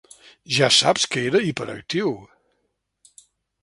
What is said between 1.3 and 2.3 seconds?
hiperactiu!